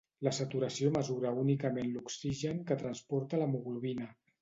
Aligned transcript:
La 0.27 0.31
saturació 0.37 0.89
mesura 0.95 1.35
únicament 1.43 1.93
l'oxigen 1.93 2.67
que 2.71 2.81
transporta 2.83 3.45
l'hemoglobina. 3.45 4.15